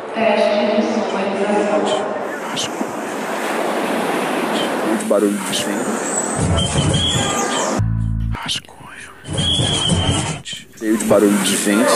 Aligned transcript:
Teste 0.00 0.76
de 0.76 0.82
sonorização. 0.82 1.82
Muito 4.88 5.04
barulho 5.06 5.36
de 5.36 5.64
vento. 5.64 6.12
Cheio 10.78 10.96
de 10.96 11.04
barulho 11.04 11.38
de 11.38 11.56
vento. 11.56 11.92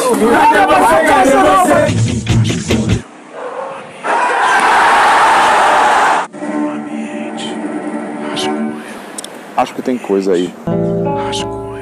Acho 9.57 9.75
que 9.75 9.81
tem 9.81 9.97
coisa 9.97 10.35
aí. 10.35 10.53
Rascunho, 11.27 11.76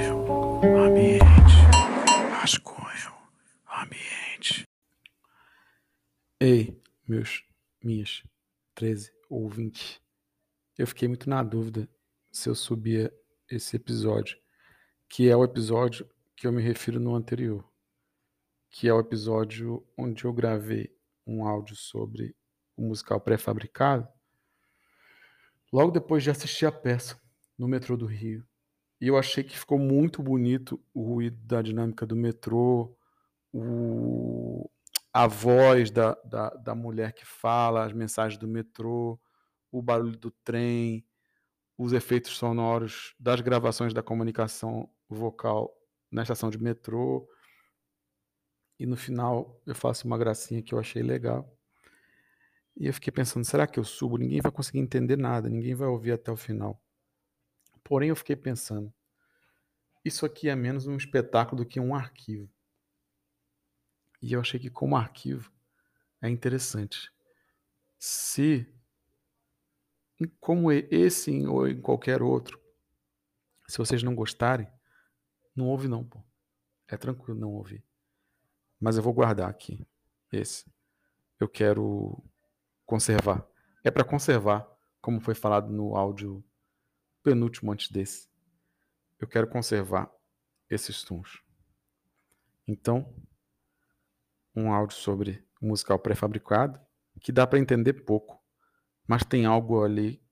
Ei, 6.46 6.78
meus, 7.08 7.42
minhas 7.82 8.22
13 8.74 9.10
ouvintes. 9.30 9.98
Eu 10.76 10.86
fiquei 10.86 11.08
muito 11.08 11.26
na 11.26 11.42
dúvida 11.42 11.88
se 12.30 12.50
eu 12.50 12.54
subia 12.54 13.10
esse 13.50 13.76
episódio, 13.76 14.36
que 15.08 15.26
é 15.26 15.34
o 15.34 15.42
episódio 15.42 16.06
que 16.36 16.46
eu 16.46 16.52
me 16.52 16.60
refiro 16.60 17.00
no 17.00 17.14
anterior, 17.14 17.66
que 18.68 18.86
é 18.86 18.92
o 18.92 19.00
episódio 19.00 19.82
onde 19.96 20.26
eu 20.26 20.34
gravei 20.34 20.94
um 21.26 21.46
áudio 21.46 21.76
sobre 21.76 22.36
o 22.76 22.82
musical 22.82 23.18
pré-fabricado, 23.22 24.06
logo 25.72 25.92
depois 25.92 26.22
de 26.22 26.28
assistir 26.28 26.66
a 26.66 26.72
peça 26.72 27.18
no 27.56 27.66
metrô 27.66 27.96
do 27.96 28.04
Rio. 28.04 28.46
E 29.00 29.08
eu 29.08 29.16
achei 29.16 29.42
que 29.42 29.58
ficou 29.58 29.78
muito 29.78 30.22
bonito 30.22 30.78
o 30.92 31.04
ruído 31.04 31.38
da 31.46 31.62
dinâmica 31.62 32.04
do 32.04 32.14
metrô, 32.14 32.94
o, 33.50 34.68
a 35.14 35.28
voz 35.28 35.92
da, 35.92 36.14
da, 36.24 36.50
da 36.50 36.74
mulher 36.74 37.12
que 37.12 37.24
fala, 37.24 37.84
as 37.84 37.92
mensagens 37.92 38.36
do 38.36 38.48
metrô, 38.48 39.16
o 39.70 39.80
barulho 39.80 40.18
do 40.18 40.32
trem, 40.32 41.06
os 41.78 41.92
efeitos 41.92 42.36
sonoros 42.36 43.14
das 43.18 43.40
gravações 43.40 43.94
da 43.94 44.02
comunicação 44.02 44.90
vocal 45.08 45.72
na 46.10 46.22
estação 46.22 46.50
de 46.50 46.58
metrô. 46.58 47.28
E 48.76 48.86
no 48.86 48.96
final 48.96 49.62
eu 49.64 49.74
faço 49.76 50.04
uma 50.04 50.18
gracinha 50.18 50.60
que 50.60 50.74
eu 50.74 50.80
achei 50.80 51.00
legal. 51.00 51.48
E 52.76 52.88
eu 52.88 52.92
fiquei 52.92 53.12
pensando, 53.12 53.44
será 53.44 53.68
que 53.68 53.78
eu 53.78 53.84
subo? 53.84 54.16
Ninguém 54.16 54.40
vai 54.40 54.50
conseguir 54.50 54.80
entender 54.80 55.16
nada, 55.16 55.48
ninguém 55.48 55.76
vai 55.76 55.86
ouvir 55.86 56.10
até 56.10 56.32
o 56.32 56.36
final. 56.36 56.82
Porém, 57.84 58.08
eu 58.08 58.16
fiquei 58.16 58.34
pensando, 58.34 58.92
isso 60.04 60.26
aqui 60.26 60.48
é 60.48 60.56
menos 60.56 60.88
um 60.88 60.96
espetáculo 60.96 61.62
do 61.62 61.68
que 61.68 61.78
um 61.78 61.94
arquivo. 61.94 62.50
E 64.24 64.32
eu 64.32 64.40
achei 64.40 64.58
que 64.58 64.70
como 64.70 64.96
arquivo 64.96 65.52
é 66.22 66.30
interessante. 66.30 67.12
Se 67.98 68.66
como 70.40 70.72
esse 70.72 71.46
ou 71.46 71.68
em 71.68 71.78
qualquer 71.78 72.22
outro, 72.22 72.58
se 73.68 73.76
vocês 73.76 74.02
não 74.02 74.14
gostarem, 74.14 74.66
não 75.54 75.66
ouve 75.66 75.88
não, 75.88 76.02
pô. 76.02 76.24
É 76.88 76.96
tranquilo 76.96 77.38
não 77.38 77.52
ouvir. 77.52 77.84
Mas 78.80 78.96
eu 78.96 79.02
vou 79.02 79.12
guardar 79.12 79.50
aqui 79.50 79.86
esse. 80.32 80.64
Eu 81.38 81.46
quero 81.46 82.18
conservar. 82.86 83.46
É 83.84 83.90
para 83.90 84.04
conservar, 84.04 84.66
como 85.02 85.20
foi 85.20 85.34
falado 85.34 85.70
no 85.70 85.94
áudio 85.94 86.42
penúltimo 87.22 87.72
antes 87.72 87.90
desse. 87.90 88.26
Eu 89.20 89.28
quero 89.28 89.46
conservar 89.46 90.10
esses 90.70 91.04
tons. 91.04 91.42
Então, 92.66 93.14
um 94.54 94.72
áudio 94.72 94.96
sobre 94.96 95.44
musical 95.60 95.98
pré-fabricado, 95.98 96.80
que 97.20 97.32
dá 97.32 97.46
para 97.46 97.58
entender 97.58 97.94
pouco, 98.04 98.42
mas 99.06 99.24
tem 99.24 99.46
algo 99.46 99.82
ali, 99.82 100.22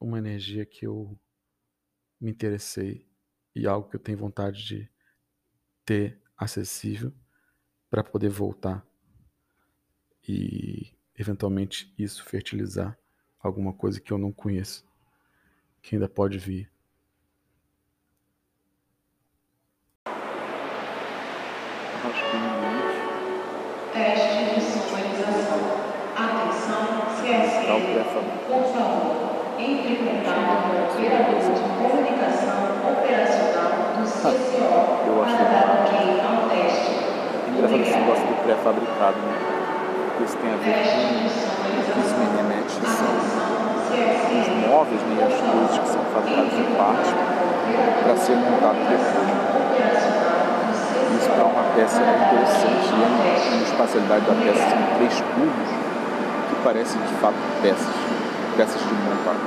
uma 0.00 0.18
energia 0.18 0.66
que 0.66 0.86
eu 0.86 1.18
me 2.20 2.30
interessei 2.30 3.08
e 3.54 3.66
algo 3.66 3.88
que 3.88 3.96
eu 3.96 4.00
tenho 4.00 4.18
vontade 4.18 4.64
de 4.64 4.90
ter 5.84 6.20
acessível 6.36 7.12
para 7.90 8.02
poder 8.02 8.28
voltar 8.28 8.86
e 10.26 10.92
eventualmente 11.18 11.92
isso 11.98 12.24
fertilizar 12.24 12.96
alguma 13.38 13.72
coisa 13.72 14.00
que 14.00 14.12
eu 14.12 14.18
não 14.18 14.32
conheço, 14.32 14.84
que 15.82 15.96
ainda 15.96 16.08
pode 16.08 16.38
vir. 16.38 16.70
Teste 23.92 24.54
de 24.54 24.60
sonorização. 24.62 25.60
Atenção, 26.16 27.04
CSN. 27.20 27.68
Por 28.48 28.64
favor, 28.72 29.16
entre 29.58 29.92
em 29.92 29.96
contato 29.96 30.64
com 30.64 30.72
o 30.72 30.88
operador 30.88 31.36
de 31.36 31.60
comunicação 31.76 32.72
operacional 32.88 33.92
do 33.92 34.04
CCO 34.08 34.80
Eu 35.06 35.22
acho 35.22 35.36
para 35.36 35.44
dar 35.44 35.84
ok 35.84 35.92
ao 36.24 36.48
teste. 36.48 37.04
Engraçado 37.52 37.82
esse 37.82 37.92
negócio 37.92 38.26
do 38.28 38.34
pré-fabricado, 38.44 39.18
né? 39.18 39.36
Isso 40.24 40.36
tem 40.38 40.52
a 40.52 40.56
ver 40.56 40.72
com 40.72 41.00
o 41.02 41.12
que 41.12 41.26
isso 41.26 41.52
sonorização. 41.52 42.16
me 42.16 42.26
remete 42.36 42.72
são 42.72 43.12
Atenção, 43.92 44.40
os 44.40 44.48
móveis 44.68 45.02
né, 45.02 45.20
as 45.20 45.36
coisas 45.36 45.78
que 45.78 45.88
são 45.88 46.02
fabricadas 46.14 46.54
em 46.54 46.74
parte 46.76 47.12
para 48.02 48.16
ser 48.16 48.36
montado 48.36 48.78
depois. 48.88 49.21
Peça 51.74 52.02
é 52.02 52.04
interessante 52.04 52.92
e 52.92 53.00
é 53.00 53.08
uma 53.08 53.64
espacialidade 53.64 54.26
da 54.26 54.34
peça 54.44 54.60
são 54.68 54.76
três 55.00 55.24
cubos 55.24 55.70
que 56.50 56.56
parecem 56.62 57.00
de 57.00 57.14
fato 57.14 57.40
peças, 57.62 57.96
peças 58.58 58.82
de 58.82 58.92
montar. 58.92 59.40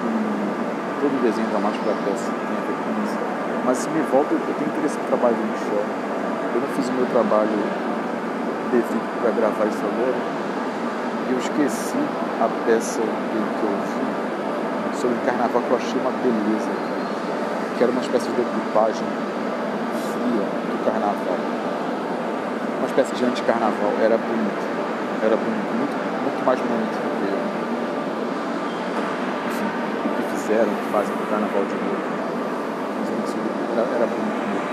Hum, 0.00 0.48
todo 0.96 1.20
desenho 1.20 1.46
dramático 1.48 1.84
da 1.84 1.92
peça 1.92 2.32
tem 2.32 2.56
a 2.56 2.64
ver 2.64 2.72
com 2.72 2.88
isso. 3.04 3.20
Mas 3.66 3.84
se 3.84 3.90
me 3.90 4.00
volta, 4.08 4.32
eu 4.32 4.40
tenho 4.40 4.72
interesse 4.72 4.96
no 4.96 5.04
trabalho 5.12 5.36
do 5.36 5.44
Michel. 5.44 5.84
Eu 6.56 6.60
não 6.64 6.68
fiz 6.72 6.88
o 6.88 6.92
meu 6.92 7.06
trabalho 7.12 7.60
devido 8.72 9.20
para 9.20 9.30
gravar 9.30 9.66
isso 9.68 9.84
agora. 9.84 10.16
Eu 11.28 11.36
esqueci 11.36 12.00
a 12.40 12.48
peça 12.64 13.02
que 13.04 13.36
eu 13.36 13.76
vi 13.76 14.96
sobre 14.96 15.20
carnaval 15.26 15.60
que 15.60 15.70
eu 15.70 15.76
achei 15.76 16.00
uma 16.00 16.16
beleza. 16.24 16.72
Que 17.76 17.84
era 17.84 17.92
uma 17.92 18.00
espécie 18.00 18.32
de 18.32 18.40
decupagem 18.40 19.31
carnaval. 20.84 21.38
Uma 22.78 22.86
espécie 22.86 23.14
de 23.14 23.24
anti-carnaval. 23.24 23.92
Era 24.00 24.18
bonito. 24.18 24.62
Era 25.22 25.36
bonito. 25.36 25.72
Muito, 25.78 25.96
muito 26.22 26.44
mais 26.44 26.58
bonito 26.60 26.98
do 26.98 27.10
que 27.18 27.32
enfim, 29.46 29.68
o 30.04 30.08
que 30.16 30.22
fizeram, 30.36 30.72
o 30.72 30.76
que 30.76 30.92
fazem 30.92 31.14
com 31.14 31.22
o 31.22 31.26
carnaval 31.26 31.64
de 31.64 31.74
novo. 31.74 32.02
Isso 33.24 33.36
Era, 33.72 33.82
era 33.96 34.06
bonito 34.06 34.42
mesmo. 34.50 34.68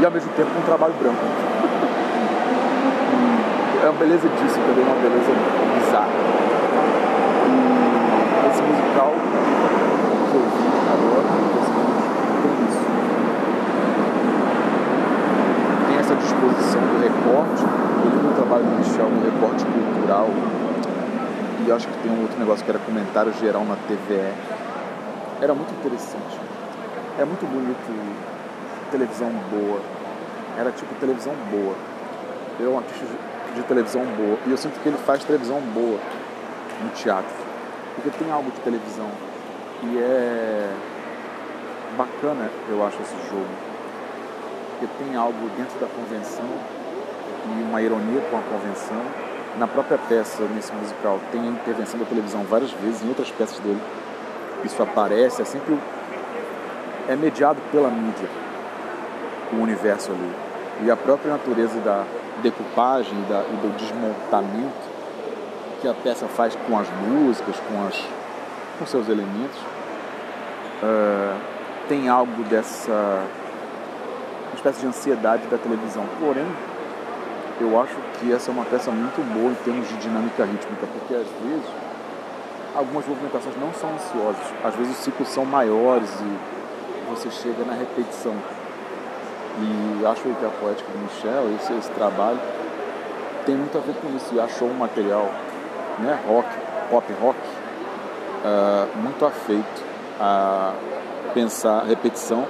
E 0.00 0.04
ao 0.04 0.10
mesmo 0.10 0.30
tempo 0.32 0.50
um 0.58 0.62
trabalho 0.62 0.94
branco. 0.94 1.18
É 3.80 3.90
uma 3.90 3.92
beleza 4.00 4.28
disso, 4.28 4.58
também 4.66 4.84
uma 4.84 4.96
beleza 4.96 5.32
bizarra. 5.78 6.10
E 7.46 8.48
esse 8.50 8.60
musical 8.60 9.12
que 9.12 10.34
eu 10.34 10.42
vi 10.42 10.66
agora, 10.92 11.28
esse 11.62 11.70
vídeo, 11.70 12.02
tem 12.42 12.54
isso. 12.68 12.84
Tem 15.86 15.96
essa 15.96 16.14
disposição 16.16 16.80
do 16.80 16.98
recorte. 17.00 17.62
Eu 18.58 18.64
do 18.64 18.70
Michel 18.76 19.08
no 19.08 19.22
recorte 19.22 19.64
cultural. 19.64 20.26
E 21.64 21.68
eu 21.68 21.76
acho 21.76 21.86
que 21.86 22.02
tem 22.02 22.10
um 22.10 22.22
outro 22.22 22.38
negócio 22.40 22.64
que 22.64 22.70
era 22.70 22.80
comentário 22.80 23.32
geral 23.34 23.64
na 23.64 23.76
TVE. 23.76 24.34
Era 25.40 25.54
muito 25.54 25.72
interessante. 25.74 26.40
É 27.20 27.24
muito 27.24 27.46
bonito 27.46 28.18
televisão 28.90 29.30
boa. 29.48 29.80
Era 30.58 30.72
tipo 30.72 30.92
televisão 30.96 31.34
boa. 31.52 31.76
Ele 32.58 32.68
é 32.68 32.70
um 32.72 32.78
artista 32.78 33.06
de, 33.06 33.60
de 33.60 33.62
televisão 33.62 34.02
boa. 34.16 34.38
E 34.44 34.50
eu 34.50 34.56
sinto 34.56 34.80
que 34.80 34.88
ele 34.88 34.98
faz 34.98 35.22
televisão 35.22 35.60
boa 35.60 36.00
no 36.82 36.90
teatro. 36.90 37.36
Porque 37.94 38.10
tem 38.10 38.32
algo 38.32 38.50
de 38.50 38.58
televisão. 38.60 39.08
E 39.84 39.98
é 39.98 40.74
bacana, 41.96 42.50
eu 42.68 42.84
acho, 42.84 42.96
esse 43.02 43.14
jogo. 43.30 43.46
Porque 44.70 45.04
tem 45.04 45.14
algo 45.14 45.48
dentro 45.56 45.78
da 45.78 45.86
convenção 45.86 46.48
e 47.46 47.62
uma 47.62 47.80
ironia 47.80 48.20
com 48.30 48.36
a 48.36 48.42
convenção. 48.42 49.02
Na 49.58 49.66
própria 49.66 49.98
peça, 49.98 50.42
nesse 50.54 50.72
musical, 50.72 51.18
tem 51.32 51.40
a 51.40 51.46
intervenção 51.46 51.98
da 51.98 52.06
televisão 52.06 52.42
várias 52.44 52.70
vezes, 52.72 53.02
em 53.02 53.08
outras 53.08 53.30
peças 53.30 53.58
dele. 53.58 53.80
Isso 54.64 54.82
aparece, 54.82 55.42
é 55.42 55.44
sempre. 55.44 55.78
é 57.08 57.16
mediado 57.16 57.60
pela 57.72 57.90
mídia, 57.90 58.28
o 59.52 59.56
universo 59.56 60.12
ali. 60.12 60.32
E 60.84 60.90
a 60.90 60.96
própria 60.96 61.32
natureza 61.32 61.80
da 61.80 62.04
decupagem 62.42 63.20
da, 63.28 63.40
e 63.40 63.56
do 63.56 63.76
desmontamento 63.76 64.88
que 65.80 65.88
a 65.88 65.94
peça 65.94 66.26
faz 66.26 66.56
com 66.66 66.78
as 66.78 66.88
músicas, 66.90 67.56
com, 67.68 67.86
as, 67.86 68.04
com 68.78 68.86
seus 68.86 69.08
elementos, 69.08 69.58
ah, 70.82 71.36
tem 71.88 72.08
algo 72.08 72.42
dessa 72.44 73.22
uma 74.48 74.54
espécie 74.54 74.80
de 74.80 74.86
ansiedade 74.86 75.46
da 75.46 75.58
televisão. 75.58 76.04
Porém, 76.20 76.46
eu 77.60 77.80
acho 77.80 77.94
que 78.18 78.32
essa 78.32 78.50
é 78.50 78.52
uma 78.52 78.64
peça 78.64 78.90
muito 78.90 79.20
boa 79.32 79.50
em 79.50 79.54
termos 79.64 79.88
de 79.88 79.96
dinâmica 79.96 80.44
rítmica, 80.44 80.86
porque 80.86 81.14
às 81.14 81.26
vezes 81.42 81.66
algumas 82.74 83.06
movimentações 83.06 83.56
não 83.56 83.72
são 83.72 83.90
ansiosas, 83.90 84.54
às 84.64 84.74
vezes 84.76 84.98
os 84.98 85.04
ciclos 85.04 85.28
são 85.28 85.44
maiores 85.44 86.08
e 86.20 87.10
você 87.10 87.30
chega 87.30 87.64
na 87.64 87.72
repetição. 87.74 88.34
E 89.60 90.06
acho 90.06 90.22
que 90.22 90.46
a 90.46 90.50
poética 90.60 90.88
do 90.92 90.98
Michel, 90.98 91.54
esse, 91.56 91.72
esse 91.72 91.90
trabalho, 91.90 92.38
tem 93.44 93.56
muito 93.56 93.76
a 93.76 93.80
ver 93.80 93.94
com 93.94 94.14
isso. 94.16 94.32
E 94.32 94.38
achou 94.38 94.68
um 94.68 94.74
material 94.74 95.28
né, 95.98 96.16
rock, 96.28 96.48
pop 96.90 97.12
rock, 97.20 97.38
uh, 98.44 98.98
muito 98.98 99.24
afeito 99.26 99.82
a 100.20 100.74
pensar 101.34 101.84
repetição, 101.84 102.46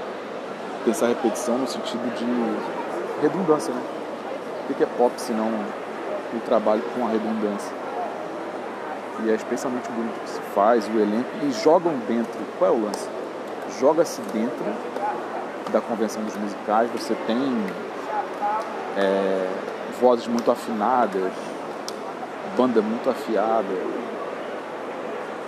pensar 0.85 1.07
repetição 1.09 1.57
no 1.57 1.67
sentido 1.67 2.15
de 2.15 3.23
redundância, 3.23 3.73
né? 3.73 3.98
O 4.69 4.75
que 4.75 4.83
é 4.83 4.87
pop 4.87 5.13
se 5.17 5.33
não 5.33 5.49
o 5.49 6.41
trabalho 6.45 6.83
com 6.95 7.07
a 7.07 7.11
redundância? 7.11 7.73
E 9.25 9.31
é 9.31 9.35
especialmente 9.35 9.89
bonito 9.91 10.21
que 10.21 10.31
se 10.31 10.41
faz, 10.55 10.87
o 10.89 10.99
elenco, 10.99 11.29
e 11.43 11.51
jogam 11.51 11.95
dentro. 12.07 12.39
Qual 12.59 12.71
é 12.71 12.75
o 12.75 12.85
lance? 12.85 13.09
Joga-se 13.81 14.21
dentro 14.33 14.67
da 15.73 15.81
convenção 15.81 16.23
dos 16.23 16.37
musicais, 16.37 16.91
você 16.91 17.15
tem 17.27 17.37
é, 18.97 19.49
vozes 20.01 20.27
muito 20.27 20.51
afinadas, 20.51 21.33
banda 22.57 22.81
muito 22.81 23.11
afiada, 23.11 23.75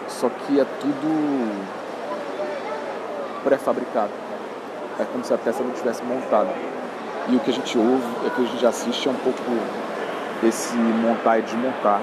só 0.09 0.29
que 0.29 0.61
é 0.61 0.67
tudo 0.81 1.65
pré-fabricado. 3.45 4.11
É 4.99 5.05
como 5.05 5.25
se 5.25 5.33
a 5.33 5.39
peça 5.39 5.63
não 5.63 5.73
tivesse 5.73 6.03
montada. 6.05 6.51
E 7.29 7.37
o 7.37 7.41
que 7.41 7.51
a 7.51 7.53
gente 7.53 7.79
ouve, 7.79 8.03
é 8.25 8.29
o 8.29 8.31
que 8.31 8.43
a 8.43 8.47
gente 8.47 8.67
assiste 8.67 9.09
é 9.09 9.11
um 9.11 9.15
pouco 9.15 9.41
esse 10.43 10.75
montar 10.75 11.39
e 11.39 11.43
desmontar. 11.43 12.01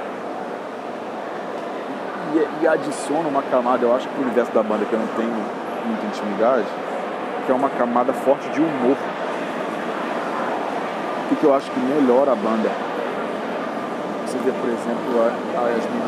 E, 2.34 2.64
e 2.64 2.68
adiciona 2.68 3.28
uma 3.28 3.42
camada, 3.42 3.84
eu 3.84 3.96
acho 3.96 4.08
que 4.08 4.20
o 4.20 4.22
universo 4.22 4.52
da 4.52 4.62
banda 4.62 4.86
que 4.86 4.94
eu 4.94 5.00
não 5.00 5.08
tenho 5.16 5.34
muita 5.86 6.06
intimidade, 6.06 6.66
que 7.46 7.52
é 7.52 7.56
uma 7.56 7.70
camada 7.70 8.14
forte 8.14 8.48
de 8.50 8.60
humor. 8.60 8.98
O 11.32 11.36
que 11.36 11.44
eu 11.44 11.54
acho 11.54 11.70
que 11.72 11.80
melhora 11.80 12.32
a 12.32 12.36
banda. 12.36 12.70
Você 14.26 14.38
vê, 14.40 14.52
por 14.52 14.70
exemplo, 14.70 15.22
a, 15.22 15.70
Yasmin 15.70 16.02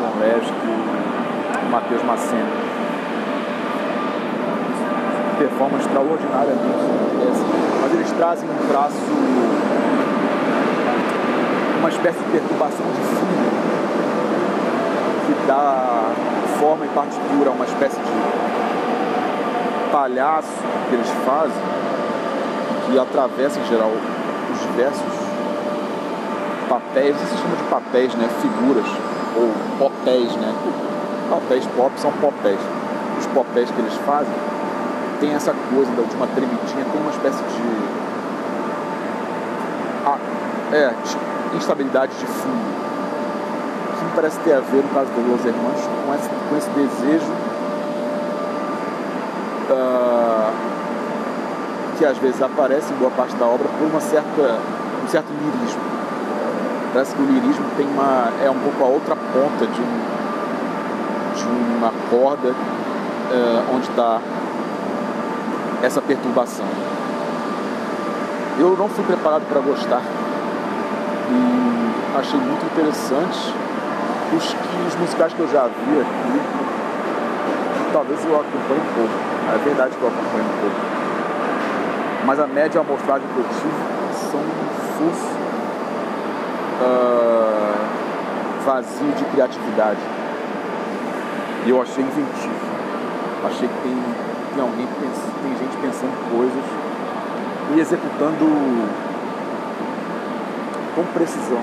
e 0.64 1.66
o 1.66 1.70
Matheus 1.70 2.02
Macena. 2.04 2.69
Performance 5.40 5.86
extraordinária 5.86 6.52
nisso. 6.52 7.44
Mas 7.80 7.94
eles 7.94 8.12
trazem 8.12 8.46
um 8.46 8.68
traço, 8.68 8.94
uma 11.78 11.88
espécie 11.88 12.18
de 12.18 12.24
perturbação 12.30 12.84
de 12.84 13.00
fundo 13.00 13.50
que 15.26 15.46
dá 15.46 16.12
forma 16.58 16.84
e 16.84 16.88
partitura 16.88 17.48
a 17.48 17.52
uma 17.54 17.64
espécie 17.64 17.96
de 17.96 18.12
palhaço 19.90 20.52
que 20.90 20.94
eles 20.94 21.08
fazem, 21.24 21.56
que 22.84 22.98
atravessa 22.98 23.60
em 23.60 23.64
geral 23.64 23.92
os 24.52 24.60
diversos 24.60 25.06
papéis, 26.68 27.16
se 27.16 27.36
chama 27.38 27.56
de 27.56 27.62
papéis, 27.64 28.14
né? 28.14 28.28
Figuras, 28.42 28.86
ou 29.36 29.50
popéis, 29.78 30.36
né? 30.36 30.54
Papéis 31.30 31.66
pop 31.74 31.92
são 31.96 32.12
popéis. 32.12 32.60
Os 33.18 33.26
popéis 33.28 33.70
que 33.70 33.80
eles 33.80 33.94
fazem 34.04 34.34
tem 35.20 35.34
essa 35.34 35.54
coisa 35.72 35.92
da 35.92 36.00
última 36.00 36.26
tremidinha, 36.28 36.84
tem 36.84 37.00
uma 37.00 37.10
espécie 37.10 37.42
de. 37.44 38.00
Ah, 40.06 40.18
é, 40.72 40.94
de 41.50 41.56
instabilidade 41.56 42.12
de 42.18 42.26
fundo. 42.26 42.80
Que 43.98 44.04
me 44.04 44.10
parece 44.14 44.38
ter 44.40 44.54
a 44.54 44.60
ver, 44.60 44.82
no 44.82 44.88
caso 44.88 45.10
do 45.10 45.30
Los 45.30 45.44
Hermanos, 45.44 45.80
com 46.06 46.14
esse, 46.14 46.28
com 46.48 46.56
esse 46.56 46.70
desejo 46.70 47.32
uh, 49.70 50.52
que 51.98 52.04
às 52.06 52.16
vezes 52.16 52.40
aparece 52.40 52.92
em 52.92 52.96
boa 52.96 53.10
parte 53.10 53.36
da 53.36 53.44
obra 53.44 53.68
por 53.78 53.86
uma 53.86 54.00
certa, 54.00 54.58
um 55.04 55.08
certo 55.08 55.28
lirismo. 55.28 55.82
Parece 56.94 57.14
que 57.14 57.22
o 57.22 57.26
lirismo 57.26 57.64
tem 57.76 57.86
uma, 57.86 58.32
é 58.42 58.50
um 58.50 58.58
pouco 58.58 58.82
a 58.82 58.86
outra 58.86 59.14
ponta 59.14 59.66
de, 59.66 59.80
um, 59.80 61.34
de 61.36 61.44
uma 61.76 61.92
corda 62.10 62.48
uh, 62.48 63.74
onde 63.74 63.88
está 63.88 64.18
essa 65.82 66.00
perturbação. 66.00 66.66
Eu 68.58 68.76
não 68.76 68.88
fui 68.88 69.04
preparado 69.04 69.46
para 69.48 69.60
gostar 69.60 70.02
e 71.30 72.18
achei 72.18 72.38
muito 72.38 72.66
interessante 72.66 73.54
os, 74.36 74.52
que, 74.52 74.88
os 74.88 74.94
musicais 74.96 75.32
que 75.32 75.40
eu 75.40 75.48
já 75.48 75.66
vi 75.66 76.00
aqui. 76.00 76.40
Talvez 77.92 78.24
eu 78.24 78.34
acompanhe 78.34 78.80
um 78.80 78.94
pouco. 78.94 79.14
É 79.54 79.58
verdade 79.64 79.96
que 79.96 80.02
eu 80.02 80.08
acompanho 80.08 80.44
um 80.44 80.60
pouco. 80.60 80.76
Mas 82.26 82.38
a 82.38 82.46
média 82.46 82.80
amostragem 82.80 83.26
que 83.34 83.38
eu 83.38 83.44
tive 83.44 83.90
são 84.30 84.40
um 84.40 85.08
uh, 86.82 87.74
vazio 88.64 89.12
de 89.16 89.24
criatividade. 89.24 90.00
E 91.66 91.70
eu 91.70 91.80
achei 91.80 92.04
inventivo. 92.04 92.59
Achei 93.44 93.68
que 93.68 93.74
tem, 93.82 93.96
tem 94.54 94.62
alguém, 94.62 94.86
tem 94.86 95.56
gente 95.56 95.76
pensando 95.80 96.12
coisas 96.30 96.64
e 97.74 97.80
executando 97.80 98.44
com 100.94 101.04
precisão 101.12 101.62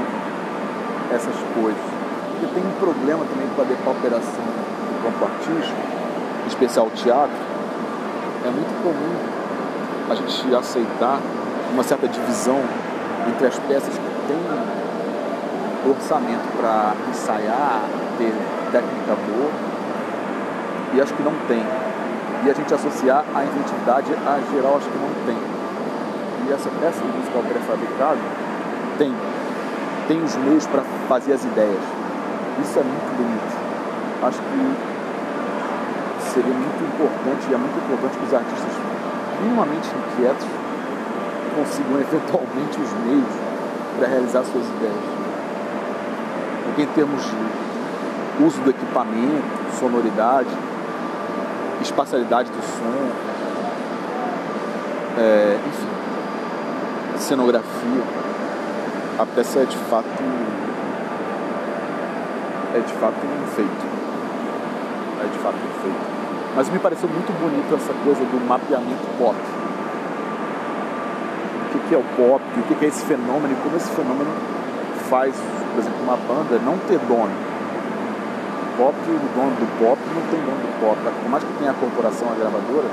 essas 1.12 1.36
coisas. 1.54 1.82
Porque 2.32 2.54
tem 2.54 2.64
um 2.64 2.80
problema 2.80 3.26
também 3.26 3.48
com 3.56 3.62
a 3.62 3.66
depauperação 3.66 4.44
do 4.44 5.04
campo 5.04 5.26
artístico, 5.26 5.80
em 6.46 6.48
especial 6.48 6.88
o 6.88 6.92
teatro, 6.92 7.38
é 8.46 8.50
muito 8.50 8.82
comum 8.82 9.16
a 10.10 10.16
gente 10.16 10.56
aceitar 10.56 11.20
uma 11.74 11.84
certa 11.84 12.08
divisão 12.08 12.62
entre 13.28 13.48
as 13.48 13.60
peças 13.60 13.94
que 13.94 14.28
têm 14.28 14.38
orçamento 15.90 16.58
para 16.58 16.94
ensaiar, 17.10 17.82
ter 18.18 18.34
técnica 18.72 19.16
boa, 19.28 19.52
e 20.98 21.02
as 21.02 21.12
que 21.12 21.22
não 21.22 21.34
tem. 21.48 21.62
E 22.44 22.50
a 22.50 22.54
gente 22.54 22.74
associar 22.74 23.24
a 23.36 23.44
inventividade 23.46 24.12
a 24.26 24.42
geral, 24.52 24.78
acho 24.78 24.90
que 24.90 24.98
não 24.98 25.14
tem. 25.26 25.38
E 26.48 26.54
essa 26.54 26.70
peça 26.82 27.06
musical 27.06 27.44
pré-fabricado 27.44 28.20
tem. 28.98 29.14
Tem 30.08 30.24
os 30.24 30.36
meios 30.38 30.66
para 30.66 30.82
fazer 31.08 31.34
as 31.34 31.44
ideias. 31.44 31.84
Isso 32.62 32.80
é 32.80 32.84
muito 32.84 33.16
bonito. 33.16 33.54
Acho 34.24 34.40
que 34.40 36.34
seria 36.34 36.54
muito 36.54 36.82
importante, 36.84 37.48
e 37.50 37.54
é 37.54 37.58
muito 37.58 37.78
importante 37.78 38.18
que 38.18 38.26
os 38.26 38.34
artistas 38.34 38.74
minimamente 39.42 39.88
inquietos 39.94 40.48
consigam 41.56 42.02
eventualmente 42.02 42.82
os 42.82 42.92
meios 43.06 43.34
para 44.00 44.08
realizar 44.08 44.44
suas 44.44 44.66
ideias. 44.66 45.06
Porque 46.66 46.82
em 46.82 46.88
termos 46.88 47.24
de 47.24 48.44
uso 48.44 48.62
do 48.62 48.70
equipamento, 48.70 49.46
sonoridade, 49.80 50.50
espacialidade 51.82 52.50
do 52.50 52.62
som, 52.62 53.12
é, 55.18 55.58
enfim, 55.68 55.98
cenografia, 57.18 58.04
a 59.20 59.26
peça 59.26 59.60
é 59.60 59.66
de 59.66 59.78
fato 59.78 60.08
é 62.76 62.80
de 62.80 62.94
fato 62.94 63.16
um 63.26 63.48
feito. 63.48 63.86
É 65.20 65.28
de 65.32 65.40
fato 65.40 65.56
um 65.56 65.82
feito. 65.82 66.18
Mas 66.56 66.70
me 66.70 66.80
pareceu 66.80 67.10
muito 67.10 67.32
bonito 67.40 67.74
essa 67.76 67.94
coisa 68.04 68.22
do 68.22 68.48
mapeamento 68.48 69.08
pop. 69.18 69.36
O 71.74 71.90
que 71.90 71.96
é 71.96 71.98
o 71.98 72.04
pop, 72.16 72.44
o 72.58 72.76
que 72.76 72.86
é 72.86 72.88
esse 72.88 73.06
fenômeno 73.06 73.54
e 73.54 73.56
como 73.64 73.78
esse 73.78 73.90
fenômeno 73.92 74.30
faz, 75.10 75.36
por 75.74 75.80
exemplo, 75.80 76.04
uma 76.04 76.18
banda 76.18 76.60
não 76.64 76.78
ter 76.80 77.00
dono. 77.00 77.47
Pop, 78.78 78.94
o 78.94 79.36
dono 79.36 79.56
do 79.58 79.80
pop 79.80 79.98
não 80.14 80.22
tem 80.30 80.40
dono 80.40 80.62
do 80.62 80.80
pop. 80.80 80.98
Por 81.02 81.30
mais 81.30 81.44
que 81.44 81.52
tenha 81.58 81.72
a 81.72 81.74
corporação, 81.74 82.30
a 82.30 82.36
gravadora, 82.36 82.86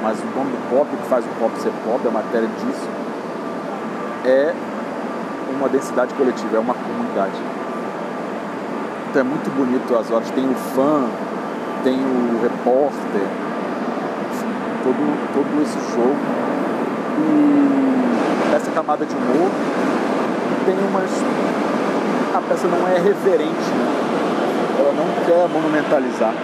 mas 0.00 0.18
o 0.20 0.26
dono 0.26 0.50
do 0.50 0.70
pop, 0.70 0.86
que 0.88 1.08
faz 1.08 1.24
o 1.24 1.28
pop 1.40 1.50
ser 1.58 1.72
pop, 1.84 2.00
a 2.06 2.10
matéria 2.12 2.46
disso, 2.46 2.88
é 4.24 4.54
uma 5.50 5.68
densidade 5.68 6.14
coletiva, 6.14 6.56
é 6.56 6.60
uma 6.60 6.74
comunidade. 6.74 7.34
Então 9.10 9.20
é 9.20 9.24
muito 9.24 9.50
bonito 9.50 9.96
as 9.96 10.10
horas. 10.12 10.30
Tem 10.30 10.44
o 10.48 10.54
fã, 10.54 11.06
tem 11.82 11.98
o 11.98 12.40
repórter, 12.40 13.26
todo, 14.84 15.02
todo 15.34 15.62
esse 15.62 15.78
jogo. 15.90 16.16
E 17.18 18.54
essa 18.54 18.70
camada 18.70 19.04
de 19.04 19.14
humor 19.14 19.50
tem 20.64 20.76
umas. 20.88 21.10
A 22.32 22.40
peça 22.42 22.68
não 22.68 22.86
é 22.86 22.98
reverente, 22.98 23.70
né? 23.74 24.05
Ela 24.78 24.92
não 24.92 25.24
quer 25.24 25.48
monumentalizar. 25.48 26.34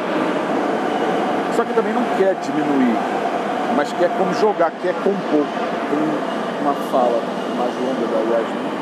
Só 1.57 1.65
que 1.65 1.75
também 1.75 1.93
não 1.93 2.03
quer 2.17 2.35
diminuir, 2.37 2.97
mas 3.77 3.93
quer 3.93 4.11
como 4.17 4.33
jogar, 4.35 4.73
quer 4.83 4.95
compor. 4.95 5.45
Tem 5.91 6.63
uma 6.63 6.75
fala 6.91 7.21
mais 7.59 7.75
longa 7.75 8.07
da 8.07 8.37
Yasmin, 8.37 8.73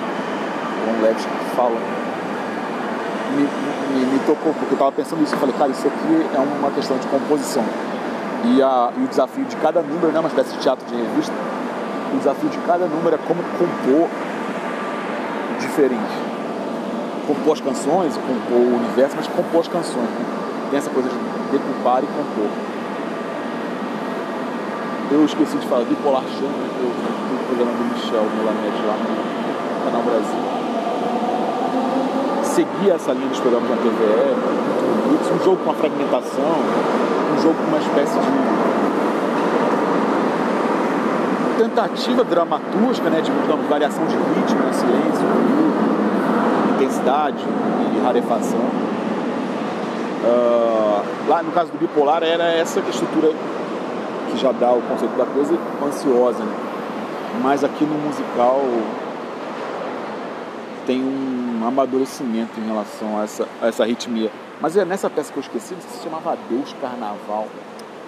com 0.85 1.03
Levski 1.03 1.31
fala 1.57 1.77
me, 3.31 3.43
me, 3.43 4.07
me, 4.07 4.19
tocou, 4.21 4.53
porque 4.55 4.73
eu 4.73 4.75
estava 4.75 4.93
pensando 4.93 5.23
isso. 5.23 5.35
Eu 5.35 5.39
falei, 5.39 5.55
cara, 5.57 5.71
isso 5.71 5.87
aqui 5.87 6.27
é 6.35 6.39
uma 6.39 6.71
questão 6.71 6.97
de 6.99 7.07
composição. 7.07 7.65
E, 8.45 8.63
a, 8.63 8.91
e 8.97 9.05
o 9.05 9.09
desafio 9.09 9.45
de 9.45 9.57
cada 9.57 9.83
número, 9.83 10.13
né, 10.13 10.21
uma 10.21 10.29
espécie 10.29 10.53
de 10.53 10.59
teatro 10.59 10.87
de 10.87 10.95
revista, 10.95 11.33
o 12.13 12.19
desafio 12.19 12.49
de 12.49 12.59
cada 12.59 12.87
número 12.87 13.15
é 13.15 13.19
como 13.27 13.43
compor 13.59 14.09
diferente. 15.61 16.30
Compor 17.31 17.53
as 17.53 17.61
canções, 17.61 18.17
compor 18.17 18.59
o 18.59 18.77
universo, 18.77 19.15
mas 19.17 19.29
compor 19.29 19.61
as 19.61 19.69
canções. 19.69 20.11
Né? 20.11 20.25
Tem 20.71 20.79
essa 20.79 20.91
coisa 20.91 21.09
de 21.09 21.17
decupar 21.53 22.03
e 22.03 22.07
compor. 22.07 22.51
Eu 25.13 25.25
esqueci 25.25 25.57
de 25.57 25.67
falar, 25.69 25.85
Bipolar 25.85 26.23
Chama, 26.23 26.49
né? 26.49 26.69
eu 26.83 26.91
o 26.91 27.45
programa 27.47 27.73
do 27.73 27.85
Michel 27.95 28.25
Melamed 28.37 28.87
lá 28.87 28.97
no 28.97 29.85
Canal 29.85 30.03
Brasil 30.03 30.61
seguia 32.51 32.95
essa 32.95 33.13
linha 33.13 33.29
dos 33.29 33.39
programas 33.39 33.69
da 33.71 33.77
TVE, 33.77 34.35
um 35.33 35.45
jogo 35.45 35.57
com 35.59 35.65
uma 35.71 35.75
fragmentação, 35.75 36.53
um 37.37 37.43
jogo 37.43 37.55
com 37.55 37.69
uma 37.69 37.79
espécie 37.79 38.19
de 38.19 38.31
tentativa 41.63 42.25
dramatúrgica, 42.25 43.09
né, 43.11 43.21
de 43.21 43.31
digamos, 43.31 43.67
variação 43.67 44.05
de 44.07 44.17
ritmo, 44.17 44.61
né, 44.61 44.73
silêncio, 44.73 45.27
intensidade 46.81 47.45
e 47.95 48.01
rarefação. 48.01 48.61
Uh, 50.25 51.29
lá 51.29 51.43
no 51.43 51.53
caso 51.53 51.71
do 51.71 51.79
bipolar 51.79 52.23
era 52.23 52.45
essa 52.45 52.81
estrutura 52.81 53.33
que 54.31 54.39
já 54.39 54.53
dá 54.53 54.73
o 54.73 54.81
conceito 54.83 55.17
da 55.17 55.27
coisa 55.27 55.59
ansiosa, 55.83 56.43
né? 56.45 56.55
mas 57.43 57.65
aqui 57.65 57.85
no 57.85 57.95
musical 57.99 58.61
tem 60.87 61.03
um 61.03 61.67
amadurecimento 61.67 62.59
em 62.59 62.67
relação 62.67 63.19
a 63.19 63.25
essa, 63.25 63.49
a 63.63 63.69
essa 63.69 63.85
ritmia. 63.85 64.31
Mas 64.61 64.77
é 64.77 64.85
nessa 64.85 65.09
peça 65.09 65.33
que 65.33 65.39
eu 65.39 65.43
esqueci, 65.43 65.75
se 65.75 66.03
chamava 66.03 66.37
Deus 66.49 66.75
Carnaval. 66.81 67.49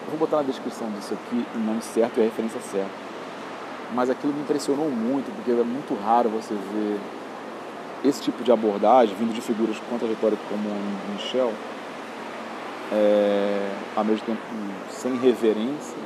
Eu 0.04 0.10
vou 0.10 0.18
botar 0.18 0.38
na 0.38 0.42
descrição 0.42 0.88
disso 0.90 1.14
aqui 1.14 1.46
o 1.54 1.58
nome 1.58 1.80
certo 1.80 2.18
e 2.18 2.20
a 2.20 2.24
referência 2.24 2.60
certa. 2.60 2.90
Mas 3.94 4.10
aquilo 4.10 4.32
me 4.32 4.40
impressionou 4.40 4.90
muito, 4.90 5.34
porque 5.34 5.50
é 5.50 5.64
muito 5.64 5.98
raro 6.02 6.28
você 6.28 6.54
ver 6.54 6.98
esse 8.04 8.21
tipo 8.21 8.42
de 8.42 8.50
abordagem 8.50 9.14
vindo 9.14 9.32
de 9.32 9.40
figuras 9.40 9.76
com 9.88 9.99
trajetória 9.99 10.38
como 10.49 10.68
o 10.68 11.12
Michel, 11.14 11.52
é, 12.92 13.71
ao 13.97 14.04
mesmo 14.04 14.26
tempo 14.26 14.40
sem 14.90 15.16
reverência 15.16 15.97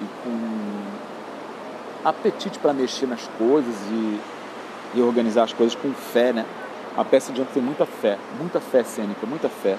e 0.00 0.04
com 0.22 2.08
apetite 2.08 2.58
para 2.58 2.72
mexer 2.72 3.06
nas 3.06 3.28
coisas 3.38 3.74
e 3.90 4.20
e 4.94 5.02
organizar 5.02 5.44
as 5.44 5.52
coisas 5.52 5.74
com 5.74 5.92
fé, 5.92 6.32
né? 6.32 6.44
A 6.96 7.04
peça 7.04 7.32
de 7.32 7.40
ontem 7.40 7.54
tem 7.54 7.62
muita 7.62 7.84
fé, 7.84 8.18
muita 8.38 8.60
fé 8.60 8.82
cênica, 8.82 9.26
muita 9.26 9.48
fé. 9.48 9.76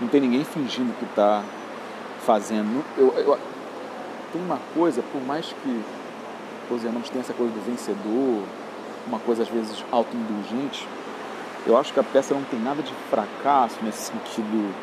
Não 0.00 0.08
tem 0.08 0.20
ninguém 0.20 0.44
fingindo 0.44 0.94
que 0.98 1.04
está 1.04 1.42
fazendo. 2.24 2.82
Eu, 2.96 3.12
eu, 3.18 3.38
tem 4.32 4.42
uma 4.42 4.58
coisa, 4.74 5.02
por 5.12 5.22
mais 5.22 5.54
que 5.62 5.84
os 6.70 6.82
irmãos 6.82 7.10
tenham 7.10 7.20
essa 7.20 7.34
coisa 7.34 7.52
do 7.52 7.60
vencedor, 7.64 8.42
uma 9.06 9.18
coisa 9.18 9.42
às 9.42 9.48
vezes 9.48 9.84
autoindulgente, 9.90 10.86
eu 11.66 11.76
acho 11.76 11.92
que 11.92 12.00
a 12.00 12.02
peça 12.02 12.34
não 12.34 12.42
tem 12.44 12.60
nada 12.60 12.82
de 12.82 12.92
fracasso 13.10 13.76
nesse 13.82 14.12
sentido. 14.12 14.74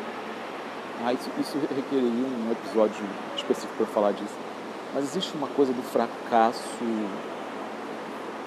Ah, 1.04 1.12
isso, 1.12 1.30
isso 1.40 1.58
requereria 1.74 2.26
um 2.26 2.52
episódio 2.52 3.04
específico 3.36 3.74
para 3.76 3.86
falar 3.86 4.12
disso. 4.12 4.34
Mas 4.94 5.04
existe 5.04 5.34
uma 5.36 5.48
coisa 5.48 5.72
do 5.72 5.82
fracasso 5.82 6.60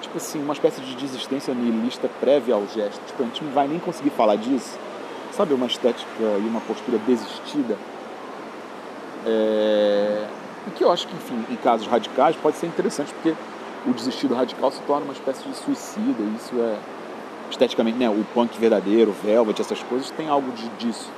tipo 0.06 0.16
assim, 0.18 0.42
uma 0.42 0.52
espécie 0.52 0.80
de 0.80 0.94
desistência 0.94 1.52
nihilista 1.52 2.08
prévia 2.20 2.54
ao 2.54 2.66
gesto. 2.68 3.00
Tipo, 3.06 3.22
a 3.22 3.26
gente 3.26 3.44
não 3.44 3.52
vai 3.52 3.68
nem 3.68 3.78
conseguir 3.78 4.10
falar 4.10 4.36
disso. 4.36 4.78
Sabe, 5.32 5.52
uma 5.52 5.66
estética 5.66 6.08
e 6.18 6.46
uma 6.48 6.60
postura 6.60 6.98
desistida. 6.98 7.76
É... 9.26 10.26
Que 10.74 10.84
eu 10.84 10.90
acho 10.90 11.06
que, 11.06 11.14
enfim, 11.14 11.44
em 11.50 11.56
casos 11.56 11.86
radicais 11.86 12.36
pode 12.36 12.56
ser 12.56 12.66
interessante, 12.66 13.12
porque 13.14 13.34
o 13.86 13.92
desistido 13.92 14.34
radical 14.34 14.70
se 14.70 14.80
torna 14.82 15.04
uma 15.04 15.12
espécie 15.12 15.48
de 15.48 15.54
suicida. 15.56 16.22
Isso 16.36 16.54
é 16.58 16.78
esteticamente, 17.50 17.98
né? 17.98 18.08
O 18.08 18.24
punk 18.34 18.58
verdadeiro, 18.58 19.10
o 19.10 19.14
velvet, 19.14 19.60
essas 19.60 19.82
coisas, 19.82 20.10
tem 20.10 20.28
algo 20.28 20.50
de, 20.52 20.68
disso. 20.70 21.10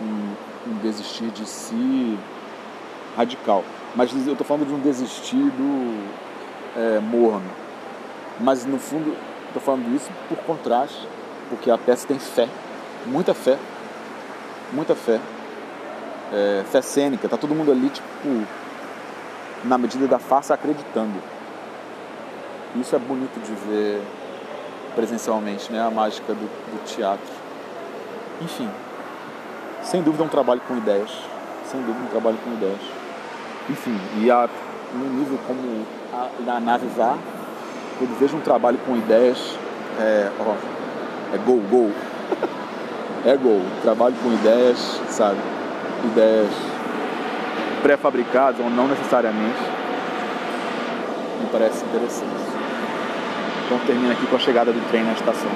Um, 0.00 0.70
um 0.70 0.74
desistir 0.82 1.30
de 1.30 1.46
si 1.46 2.18
radical. 3.16 3.64
Mas 3.94 4.10
eu 4.26 4.32
estou 4.32 4.46
falando 4.46 4.66
de 4.66 4.72
um 4.72 4.80
desistido 4.80 6.04
é, 6.76 6.98
morno 7.00 7.62
mas 8.40 8.64
no 8.64 8.78
fundo, 8.78 9.16
estou 9.46 9.62
falando 9.62 9.94
isso 9.94 10.10
por 10.28 10.38
contraste, 10.38 11.06
porque 11.48 11.70
a 11.70 11.78
peça 11.78 12.06
tem 12.06 12.18
fé, 12.18 12.48
muita 13.06 13.34
fé, 13.34 13.58
muita 14.72 14.94
fé, 14.94 15.20
é, 16.32 16.64
fé 16.70 16.82
cênica, 16.82 17.28
tá 17.28 17.36
todo 17.36 17.54
mundo 17.54 17.70
ali, 17.70 17.88
tipo, 17.88 18.46
na 19.64 19.78
medida 19.78 20.06
da 20.06 20.18
farsa 20.18 20.54
acreditando. 20.54 21.14
Isso 22.74 22.96
é 22.96 22.98
bonito 22.98 23.38
de 23.40 23.52
ver 23.68 24.02
presencialmente, 24.94 25.70
né? 25.70 25.80
A 25.80 25.90
mágica 25.90 26.32
do, 26.32 26.40
do 26.40 26.84
teatro. 26.84 27.32
Enfim, 28.40 28.68
sem 29.82 30.02
dúvida 30.02 30.24
um 30.24 30.28
trabalho 30.28 30.60
com 30.66 30.76
ideias. 30.76 31.10
Sem 31.66 31.80
dúvida 31.80 32.04
um 32.04 32.08
trabalho 32.08 32.38
com 32.42 32.52
ideias. 32.52 32.80
Enfim, 33.68 33.98
e 34.18 34.30
a, 34.30 34.48
no 34.94 35.04
nível 35.18 35.38
como 35.46 35.84
a, 36.12 36.56
a 36.56 36.60
nave 36.60 36.86
vá, 36.96 37.16
quando 37.98 38.18
vejo 38.18 38.36
um 38.36 38.40
trabalho 38.40 38.78
com 38.86 38.96
ideias, 38.96 39.38
é, 40.00 40.30
ó, 40.40 40.54
é 41.34 41.38
gol, 41.38 41.60
gol. 41.70 41.90
é 43.24 43.36
gol. 43.36 43.60
Trabalho 43.82 44.14
com 44.22 44.32
ideias, 44.32 44.78
sabe? 45.08 45.38
Ideias 46.04 46.50
pré-fabricadas 47.82 48.60
ou 48.60 48.70
não 48.70 48.88
necessariamente. 48.88 49.60
Me 51.40 51.46
parece 51.50 51.84
interessante. 51.84 52.61
Então 53.72 53.86
termina 53.86 54.12
aqui 54.12 54.26
com 54.26 54.36
a 54.36 54.38
chegada 54.38 54.70
do 54.70 54.88
trem 54.90 55.02
na 55.02 55.14
estação. 55.14 55.50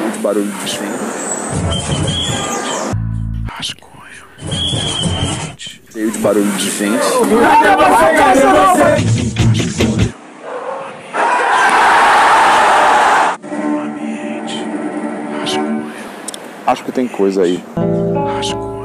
Muito 0.00 0.18
barulho 0.20 0.52
de 0.52 0.76
vento. 0.76 1.12
Cheio 5.92 6.10
de 6.10 6.18
barulho 6.18 6.52
de 6.52 6.70
vento. 6.70 7.02
Acho 16.66 16.84
que 16.84 16.92
tem 16.92 17.08
coisa 17.08 17.42
aí. 17.42 17.62
Rascunho. 18.36 18.81